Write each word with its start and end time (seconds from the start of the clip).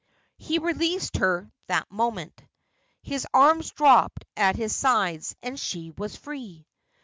He 0.39 0.57
released 0.57 1.17
her 1.17 1.51
that 1.67 1.91
moment. 1.91 2.43
His 3.03 3.27
arms 3.35 3.69
dropped 3.69 4.25
at 4.35 4.55
his 4.55 4.75
sides, 4.75 5.35
and 5.43 5.59
she 5.59 5.91
was 5.91 6.15
free. 6.15 6.65